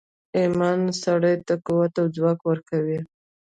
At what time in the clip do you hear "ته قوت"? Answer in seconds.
1.45-1.93